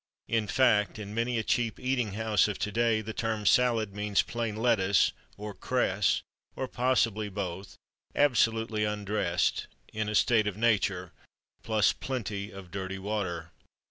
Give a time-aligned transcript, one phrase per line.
[0.27, 4.23] In fact, in many a cheap eating house of to day, the term "salad" means
[4.23, 6.23] plain lettuce, or cress,
[6.55, 7.75] or possibly both,
[8.15, 11.11] absolutely undressed in a state of nature,
[11.61, 13.51] plus plenty of dirty water.